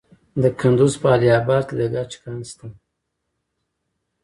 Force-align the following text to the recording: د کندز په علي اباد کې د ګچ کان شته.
د 0.41 0.43
کندز 0.59 0.93
په 1.01 1.07
علي 1.13 1.29
اباد 1.39 1.63
کې 1.67 1.75
د 1.79 1.81
ګچ 1.93 2.11
کان 2.21 2.39
شته. 2.49 2.67